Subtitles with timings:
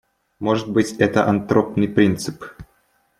[0.39, 2.43] Может быть, это антропный принцип.